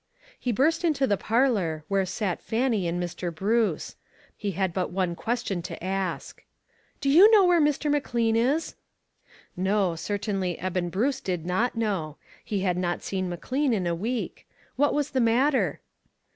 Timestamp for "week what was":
13.93-15.11